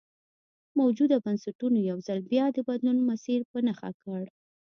[0.79, 4.21] موجوده بنسټونو یو ځل بیا د بدلون مسیر په نښه کړ.